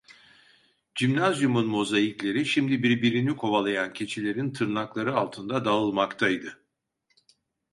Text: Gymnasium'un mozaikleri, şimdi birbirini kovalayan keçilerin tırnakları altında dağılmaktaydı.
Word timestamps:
Gymnasium'un 0.95 1.65
mozaikleri, 1.67 2.45
şimdi 2.45 2.83
birbirini 2.83 3.37
kovalayan 3.37 3.93
keçilerin 3.93 4.53
tırnakları 4.53 5.15
altında 5.15 5.65
dağılmaktaydı. 5.65 6.61